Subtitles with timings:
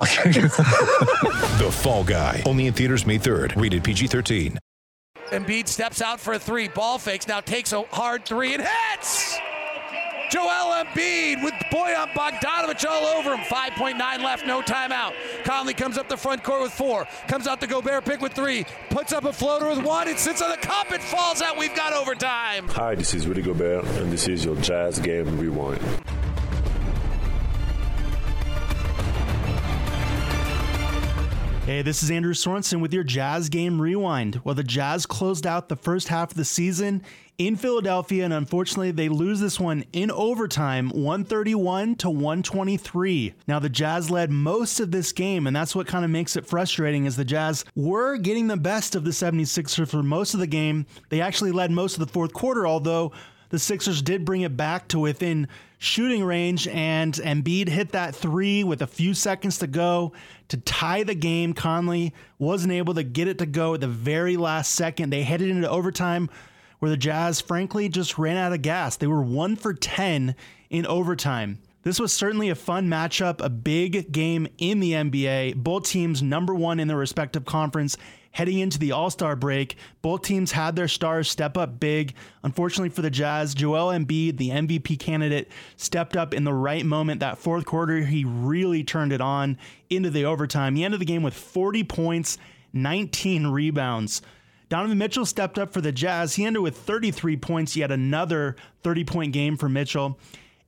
[1.58, 2.42] The Fall Guy.
[2.46, 3.60] Only in theaters May 3rd.
[3.60, 4.58] Rated PG-13.
[5.30, 6.68] Embiid steps out for a three.
[6.68, 7.26] Ball fakes.
[7.26, 9.38] Now takes a hard three and hits.
[10.30, 13.40] Joel Embiid with Bojan Bogdanovic all over him.
[13.44, 15.12] 5.9 left, no timeout.
[15.44, 17.06] Conley comes up the front court with four.
[17.28, 18.66] Comes out the Gobert pick with three.
[18.90, 20.08] Puts up a floater with one.
[20.08, 20.90] It sits on the cup.
[20.92, 21.56] It falls out.
[21.56, 22.68] We've got overtime.
[22.68, 25.80] Hi, this is Rudy Gobert, and this is your Jazz Game Rewind.
[31.64, 34.38] Hey, this is Andrew Sorensen with your Jazz Game Rewind.
[34.44, 37.02] Well, the Jazz closed out the first half of the season
[37.38, 43.32] in Philadelphia, and unfortunately, they lose this one in overtime, 131 to 123.
[43.48, 46.44] Now, the Jazz led most of this game, and that's what kind of makes it
[46.44, 47.06] frustrating.
[47.06, 50.84] Is the Jazz were getting the best of the 76ers for most of the game.
[51.08, 53.12] They actually led most of the fourth quarter, although
[53.48, 55.48] the Sixers did bring it back to within
[55.84, 60.12] shooting range, and Embiid hit that three with a few seconds to go
[60.48, 61.52] to tie the game.
[61.54, 65.10] Conley wasn't able to get it to go at the very last second.
[65.10, 66.30] They headed into overtime
[66.78, 68.96] where the Jazz, frankly, just ran out of gas.
[68.96, 70.34] They were one for 10
[70.70, 71.58] in overtime.
[71.82, 75.56] This was certainly a fun matchup, a big game in the NBA.
[75.56, 77.96] Both teams number one in their respective conference
[78.34, 79.76] heading into the All Star break.
[80.02, 82.14] Both teams had their stars step up big.
[82.42, 87.20] Unfortunately for the Jazz, Joel Embiid, the MVP candidate, stepped up in the right moment.
[87.20, 89.56] That fourth quarter, he really turned it on
[89.88, 90.74] into the overtime.
[90.74, 92.36] He ended the game with 40 points,
[92.72, 94.20] 19 rebounds.
[94.68, 96.34] Donovan Mitchell stepped up for the Jazz.
[96.34, 100.18] He ended with 33 points, yet another 30 point game for Mitchell.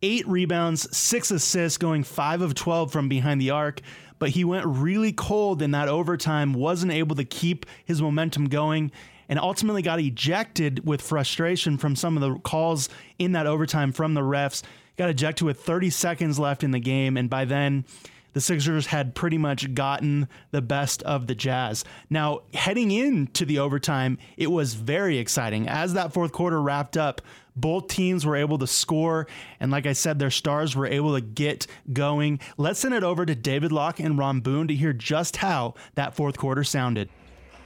[0.00, 3.80] Eight rebounds, six assists, going five of 12 from behind the arc.
[4.18, 8.90] But he went really cold in that overtime, wasn't able to keep his momentum going,
[9.28, 14.14] and ultimately got ejected with frustration from some of the calls in that overtime from
[14.14, 14.62] the refs.
[14.96, 17.84] Got ejected with 30 seconds left in the game, and by then,
[18.32, 21.84] the Sixers had pretty much gotten the best of the Jazz.
[22.10, 25.68] Now, heading into the overtime, it was very exciting.
[25.68, 27.22] As that fourth quarter wrapped up,
[27.60, 29.26] both teams were able to score,
[29.60, 32.40] and like I said, their stars were able to get going.
[32.56, 36.14] Let's send it over to David Locke and Ron Boone to hear just how that
[36.14, 37.08] fourth quarter sounded.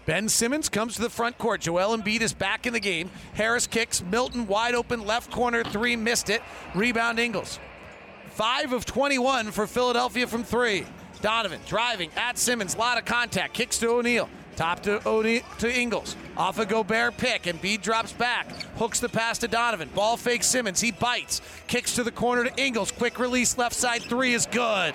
[0.04, 1.60] Ben Simmons comes to the front court.
[1.60, 3.08] Joel Embiid is back in the game.
[3.34, 4.02] Harris kicks.
[4.02, 6.42] Milton wide open left corner three, missed it.
[6.74, 7.60] Rebound Ingles.
[8.30, 10.86] 5 of 21 for Philadelphia from three.
[11.20, 12.76] Donovan driving at Simmons.
[12.76, 13.54] lot of contact.
[13.54, 14.28] Kicks to O'Neale.
[14.56, 16.16] Top to O'Neale to Ingles.
[16.36, 17.46] Off a Gobert pick.
[17.46, 18.50] and Embiid drops back.
[18.76, 19.88] Hooks the pass to Donovan.
[19.94, 20.80] Ball fake Simmons.
[20.80, 21.40] He bites.
[21.66, 22.90] Kicks to the corner to Ingles.
[22.90, 24.94] Quick release left side three is good.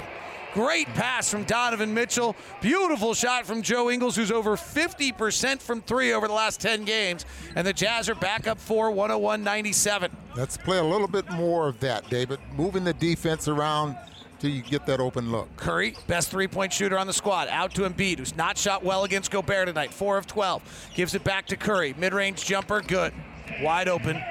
[0.54, 2.36] Great pass from Donovan Mitchell.
[2.62, 7.26] Beautiful shot from Joe Ingles, who's over 50% from three over the last 10 games.
[7.56, 10.12] And the Jazz are back up 4, 101 97.
[10.36, 12.40] Let's play a little bit more of that, David.
[12.56, 13.98] Moving the defense around
[14.40, 15.56] till you get that open look.
[15.58, 19.04] Curry, best three point shooter on the squad, out to Embiid, who's not shot well
[19.04, 19.94] against Gobert tonight.
[19.94, 20.90] 4 of 12.
[20.96, 21.94] Gives it back to Curry.
[21.98, 23.14] Mid range jumper, good.
[23.62, 24.22] Wide open.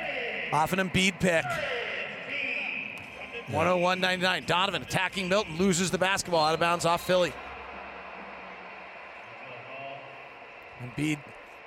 [0.52, 1.44] Off an Embiid pick.
[3.48, 4.46] 101.99.
[4.46, 7.32] Donovan attacking Milton, loses the basketball out of bounds off Philly.
[10.82, 11.18] Embiid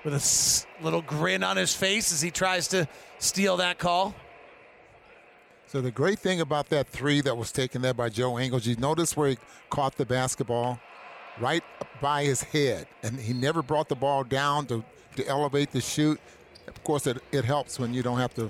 [0.04, 4.14] with a little grin on his face as he tries to steal that call.
[5.70, 8.76] So the great thing about that three that was taken there by Joe Ingles, you
[8.78, 9.38] notice where he
[9.70, 10.80] caught the basketball
[11.40, 11.64] right
[12.02, 14.84] by his head, and he never brought the ball down to,
[15.16, 16.20] to elevate the shoot.
[16.68, 18.50] Of course, it, it helps when you don't have to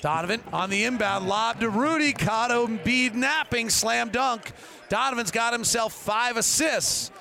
[0.00, 2.12] Donovan on the inbound lob to Rudy.
[2.12, 4.50] Caught Embiid napping, slam dunk.
[4.88, 7.12] Donovan's got himself five assists.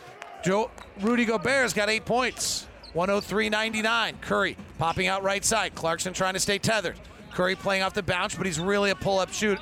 [0.44, 2.66] Joe Rudy Gobert's got eight points.
[2.96, 4.20] 103.99.
[4.20, 5.76] Curry popping out right side.
[5.76, 6.96] Clarkson trying to stay tethered.
[7.32, 9.60] Curry playing off the bounce, but he's really a pull-up shoot.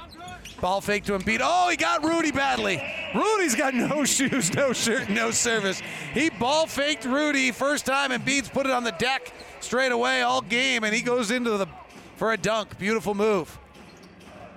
[0.62, 1.41] Ball fake to Embiid.
[1.44, 2.81] Oh, he got Rudy badly.
[3.13, 5.81] Rudy's got no shoes, no shirt, no service.
[6.13, 10.21] He ball faked Rudy first time, and Embiid's put it on the deck straight away
[10.21, 11.67] all game, and he goes into the
[12.15, 12.77] for a dunk.
[12.77, 13.59] Beautiful move.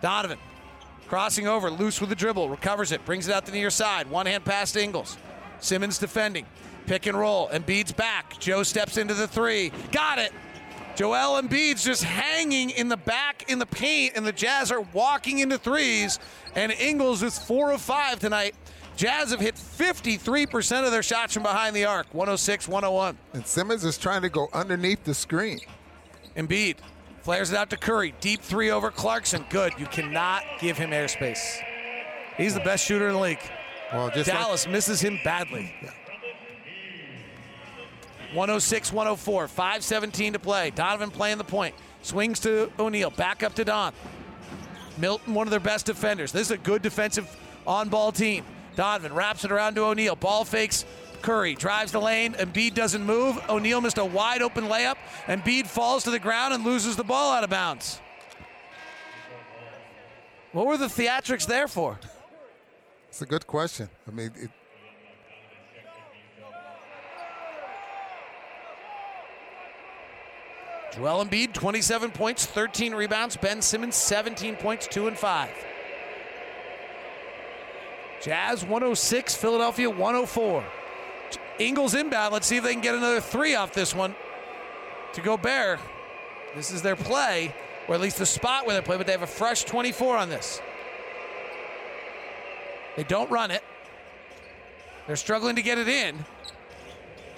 [0.00, 0.38] Donovan
[1.08, 4.08] crossing over, loose with the dribble, recovers it, brings it out to the near side.
[4.08, 5.16] One hand pass to Ingles.
[5.58, 6.46] Simmons defending.
[6.86, 7.48] Pick and roll.
[7.48, 8.38] Embiid's back.
[8.38, 9.72] Joe steps into the three.
[9.92, 10.32] Got it.
[10.98, 15.38] Joel Embiid's just hanging in the back in the paint, and the Jazz are walking
[15.38, 16.18] into threes.
[16.56, 18.56] And Ingles is four of five tonight
[18.96, 23.16] Jazz have hit 53% of their shots from behind the arc, 106 101.
[23.32, 25.60] And Simmons is trying to go underneath the screen.
[26.36, 26.78] Embiid
[27.22, 28.12] flares it out to Curry.
[28.20, 29.44] Deep three over Clarkson.
[29.50, 29.74] Good.
[29.78, 31.60] You cannot give him airspace.
[32.36, 33.38] He's the best shooter in the league.
[33.92, 35.72] Well, just like- Dallas misses him badly.
[38.32, 40.70] 106 104, 517 to play.
[40.70, 41.74] Donovan playing the point.
[42.02, 43.10] Swings to O'Neale.
[43.10, 43.92] Back up to Don.
[44.98, 46.32] Milton, one of their best defenders.
[46.32, 47.34] This is a good defensive
[47.66, 48.44] on ball team.
[48.76, 50.16] Donovan wraps it around to O'Neale.
[50.16, 50.84] Ball fakes
[51.22, 51.54] Curry.
[51.54, 52.34] Drives the lane.
[52.34, 53.38] Embiid doesn't move.
[53.48, 54.96] O'Neale missed a wide open layup.
[55.26, 58.00] Embiid falls to the ground and loses the ball out of bounds.
[60.52, 61.98] What were the theatrics there for?
[63.08, 63.88] It's a good question.
[64.06, 64.50] I mean, it,
[70.98, 73.36] Joel Embiid, 27 points, 13 rebounds.
[73.36, 75.50] Ben Simmons, 17 points, 2 and 5.
[78.20, 80.64] Jazz 106, Philadelphia 104.
[81.60, 82.32] Ingles inbound.
[82.32, 84.16] Let's see if they can get another three off this one.
[85.12, 85.78] To Gobert.
[86.56, 87.54] This is their play,
[87.86, 90.28] or at least the spot where they play, but they have a fresh 24 on
[90.28, 90.60] this.
[92.96, 93.62] They don't run it.
[95.06, 96.24] They're struggling to get it in.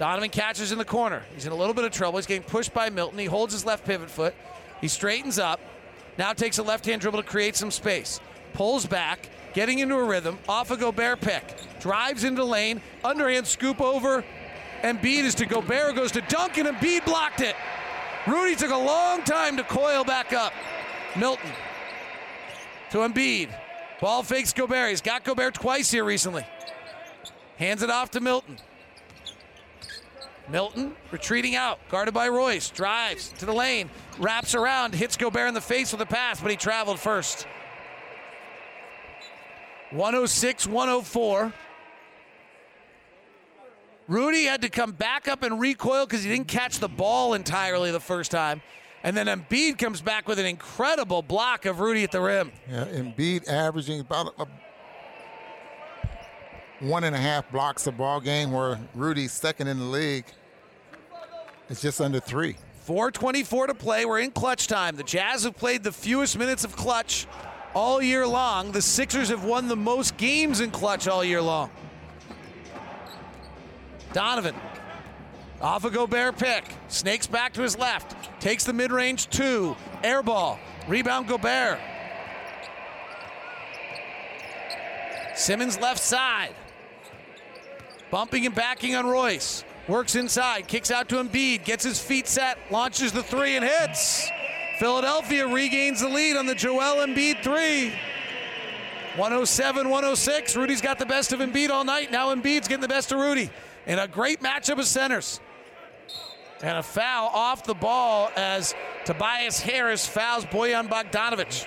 [0.01, 1.23] Donovan catches in the corner.
[1.35, 2.19] He's in a little bit of trouble.
[2.19, 3.19] He's getting pushed by Milton.
[3.19, 4.35] He holds his left pivot foot.
[4.81, 5.61] He straightens up.
[6.17, 8.19] Now takes a left hand dribble to create some space.
[8.55, 10.39] Pulls back, getting into a rhythm.
[10.49, 11.45] Off a Gobert pick.
[11.81, 12.81] Drives into lane.
[13.05, 14.25] Underhand scoop over.
[14.81, 15.97] Embiid is to Gobert.
[15.97, 16.65] Goes to Duncan.
[16.65, 17.55] Embiid blocked it.
[18.27, 20.55] Rudy took a long time to coil back up.
[21.15, 21.51] Milton
[22.91, 23.51] to Embiid.
[24.01, 24.89] Ball fakes Gobert.
[24.89, 26.47] He's got Gobert twice here recently.
[27.59, 28.57] Hands it off to Milton.
[30.49, 32.71] Milton retreating out, guarded by Royce.
[32.71, 36.51] Drives to the lane, wraps around, hits Gobert in the face with a pass, but
[36.51, 37.47] he traveled first.
[39.91, 41.53] 106 104.
[44.09, 47.93] Rudy had to come back up and recoil because he didn't catch the ball entirely
[47.93, 48.61] the first time.
[49.03, 52.53] And then Embiid comes back with an incredible block of Rudy at the rim.
[52.69, 54.47] yeah, Embiid averaging about a,
[56.81, 60.25] one and a half blocks a ball game, where Rudy's second in the league.
[61.69, 62.57] It's just under three.
[62.81, 64.05] 424 to play.
[64.05, 64.97] We're in clutch time.
[64.97, 67.27] The Jazz have played the fewest minutes of clutch
[67.75, 68.73] all year long.
[68.73, 71.71] The Sixers have won the most games in clutch all year long.
[74.13, 74.57] Donovan
[75.61, 76.65] off a Gobert pick.
[76.89, 78.17] Snakes back to his left.
[78.41, 79.77] Takes the mid range two.
[80.03, 80.59] Air ball.
[80.89, 81.79] Rebound Gobert.
[85.37, 86.55] Simmons left side.
[88.11, 89.65] Bumping and backing on Royce.
[89.89, 94.29] Works inside, kicks out to Embiid, gets his feet set, launches the three and hits.
[94.79, 97.93] Philadelphia regains the lead on the Joel Embiid three.
[99.17, 100.57] 107 106.
[100.57, 102.13] Rudy's got the best of Embiid all night.
[102.13, 103.51] Now Embiid's getting the best of Rudy.
[103.87, 105.41] In a great matchup of centers.
[106.63, 108.75] And a foul off the ball as
[109.05, 111.67] Tobias Harris fouls Bojan Bogdanovic.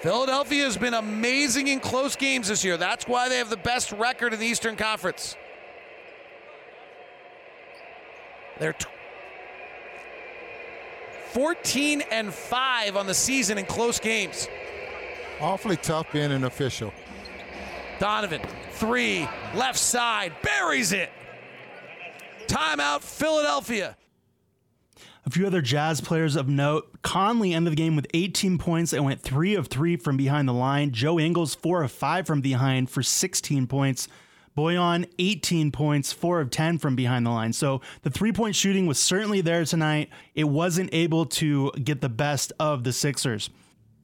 [0.00, 2.78] Philadelphia has been amazing in close games this year.
[2.78, 5.36] That's why they have the best record in the Eastern Conference.
[8.58, 8.86] They're t-
[11.32, 14.48] 14 and 5 on the season in close games.
[15.40, 16.92] Awfully tough being an official.
[17.98, 18.40] Donovan,
[18.72, 21.10] three, left side, buries it.
[22.46, 23.96] Timeout, Philadelphia.
[25.26, 27.02] A few other Jazz players of note.
[27.02, 30.54] Conley ended the game with 18 points and went 3 of 3 from behind the
[30.54, 30.92] line.
[30.92, 34.08] Joe Ingles 4 of 5 from behind for 16 points.
[34.56, 37.52] Bojan 18 points, 4 of 10 from behind the line.
[37.52, 40.10] So the three-point shooting was certainly there tonight.
[40.34, 43.50] It wasn't able to get the best of the Sixers.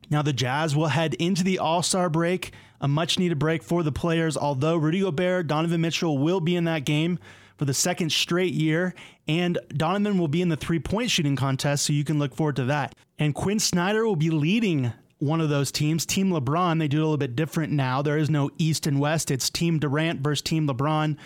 [0.09, 4.37] Now the Jazz will head into the All-Star break, a much-needed break for the players.
[4.37, 7.19] Although Rudy Gobert, Donovan Mitchell will be in that game
[7.57, 8.95] for the second straight year,
[9.29, 12.65] and Donovan will be in the three-point shooting contest, so you can look forward to
[12.65, 12.95] that.
[13.19, 16.79] And Quinn Snyder will be leading one of those teams, Team LeBron.
[16.79, 18.03] They do it a little bit different now.
[18.03, 19.31] There is no East and West.
[19.31, 21.17] It's Team Durant versus Team LeBron.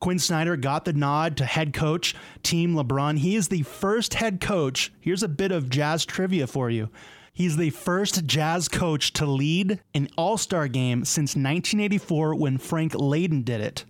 [0.00, 3.18] Quinn Snyder got the nod to head coach Team LeBron.
[3.18, 4.92] He is the first head coach.
[5.00, 6.90] Here's a bit of jazz trivia for you.
[7.32, 12.92] He's the first jazz coach to lead an All Star game since 1984 when Frank
[12.92, 13.84] Layden did it.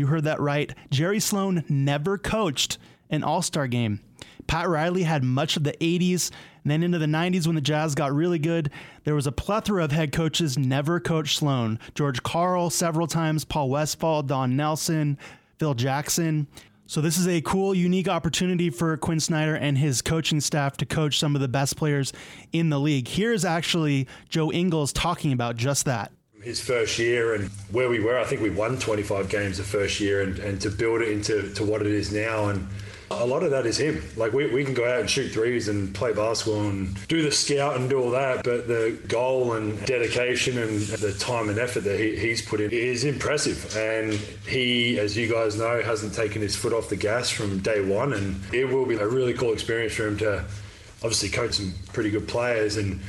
[0.00, 0.74] You heard that right.
[0.88, 2.78] Jerry Sloan never coached
[3.10, 4.00] an All Star game.
[4.46, 6.30] Pat Riley had much of the 80s,
[6.64, 8.70] and then into the 90s when the Jazz got really good.
[9.04, 11.78] There was a plethora of head coaches, never coached Sloan.
[11.94, 15.18] George Karl several times, Paul Westphal, Don Nelson,
[15.58, 16.46] Phil Jackson.
[16.86, 20.86] So this is a cool, unique opportunity for Quinn Snyder and his coaching staff to
[20.86, 22.14] coach some of the best players
[22.54, 23.06] in the league.
[23.06, 26.10] Here's actually Joe Ingles talking about just that.
[26.42, 30.00] His first year and where we were, I think we won 25 games the first
[30.00, 32.48] year, and, and to build it into to what it is now.
[32.48, 32.66] And
[33.10, 34.02] a lot of that is him.
[34.16, 37.30] Like we, we can go out and shoot threes and play basketball and do the
[37.30, 41.80] scout and do all that, but the goal and dedication and the time and effort
[41.80, 43.76] that he, he's put in is impressive.
[43.76, 44.14] And
[44.46, 48.12] he, as you guys know, hasn't taken his foot off the gas from day one.
[48.12, 50.44] And it will be a really cool experience for him to
[51.02, 53.00] obviously coach some pretty good players and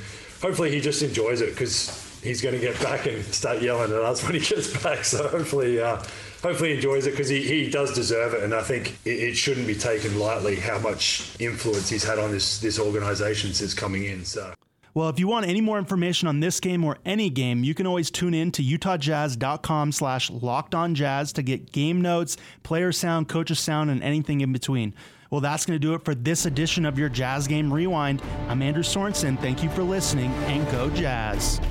[0.42, 4.00] hopefully he just enjoys it because he's going to get back and start yelling at
[4.00, 5.04] us when he gets back.
[5.04, 5.98] So hopefully, uh,
[6.42, 8.44] hopefully he enjoys it because he, he does deserve it.
[8.44, 12.32] And I think it, it, shouldn't be taken lightly how much influence he's had on
[12.32, 14.26] this this organisation since coming in.
[14.26, 14.54] So.
[14.94, 17.88] Well, if you want any more information on this game or any game, you can
[17.88, 23.30] always tune in to utahjazz.com slash locked on jazz to get game notes, player sound,
[23.30, 24.94] coaches sound, and anything in between.
[25.30, 28.22] Well, that's going to do it for this edition of your Jazz Game Rewind.
[28.50, 29.40] I'm Andrew Sorensen.
[29.40, 31.62] Thank you for listening and go Jazz.